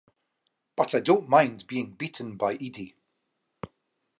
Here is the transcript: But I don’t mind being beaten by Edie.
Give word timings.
But 0.75 0.95
I 0.95 0.99
don’t 0.99 1.29
mind 1.29 1.67
being 1.67 1.91
beaten 1.91 2.35
by 2.35 2.53
Edie. 2.55 2.95